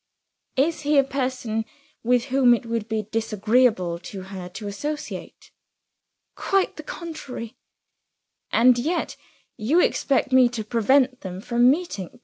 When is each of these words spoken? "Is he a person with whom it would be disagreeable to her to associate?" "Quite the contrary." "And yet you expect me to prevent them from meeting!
"Is 0.55 0.81
he 0.81 0.97
a 0.97 1.03
person 1.03 1.63
with 2.01 2.25
whom 2.33 2.55
it 2.55 2.65
would 2.65 2.87
be 2.89 3.03
disagreeable 3.11 3.99
to 3.99 4.23
her 4.23 4.49
to 4.49 4.67
associate?" 4.67 5.51
"Quite 6.33 6.77
the 6.77 6.81
contrary." 6.81 7.55
"And 8.51 8.79
yet 8.79 9.15
you 9.57 9.79
expect 9.79 10.31
me 10.31 10.49
to 10.49 10.63
prevent 10.63 11.21
them 11.21 11.39
from 11.39 11.69
meeting! 11.69 12.19